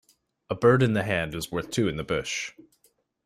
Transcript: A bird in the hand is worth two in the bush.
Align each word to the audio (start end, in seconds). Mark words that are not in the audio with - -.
A 0.49 0.55
bird 0.55 0.81
in 0.81 0.93
the 0.93 1.03
hand 1.03 1.35
is 1.35 1.51
worth 1.51 1.69
two 1.69 1.87
in 1.87 1.95
the 1.95 2.03
bush. 2.03 2.53